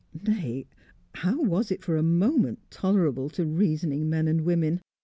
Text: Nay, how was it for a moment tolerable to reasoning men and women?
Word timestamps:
Nay, 0.23 0.65
how 1.13 1.39
was 1.43 1.69
it 1.69 1.83
for 1.83 1.95
a 1.95 2.01
moment 2.01 2.57
tolerable 2.71 3.29
to 3.29 3.45
reasoning 3.45 4.09
men 4.09 4.27
and 4.27 4.41
women? 4.41 4.81